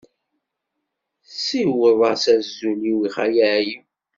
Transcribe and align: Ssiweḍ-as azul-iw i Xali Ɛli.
Ssiweḍ-as 1.31 2.25
azul-iw 2.35 2.99
i 3.07 3.09
Xali 3.15 3.43
Ɛli. 3.55 3.77